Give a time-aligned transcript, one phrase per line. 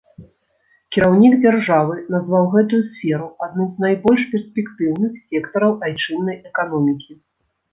[0.95, 7.13] Кіраўнік дзяржавы назваў гэтую сферу адным з найбольш перспектыўных сектараў айчыннай эканомікі.